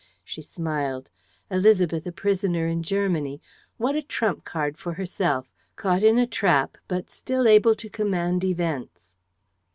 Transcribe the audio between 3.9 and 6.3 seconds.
a trump card for herself, caught in a